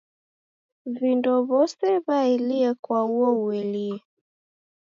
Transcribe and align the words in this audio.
V'indo 0.95 1.33
w'ose 1.47 1.89
w'aelie 2.05 2.69
kwa 2.83 2.99
uo 3.13 3.29
uelie 3.45 3.97